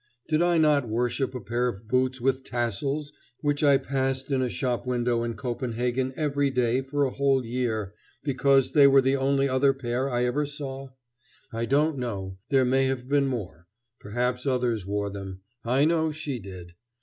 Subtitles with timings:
[0.29, 4.49] Did I not worship a pair of boots with tassels which I passed in a
[4.49, 7.93] shop window in Copenhagen every day for a whole year,
[8.23, 10.89] because they were the only other pair I ever saw?
[11.53, 13.67] I don't know there may have been more;
[13.99, 15.41] perhaps others wore them.
[15.63, 16.73] I know she did.